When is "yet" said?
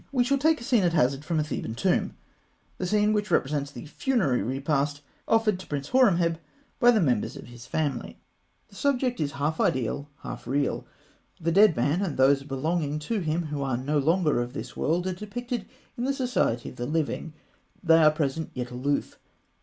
18.55-18.71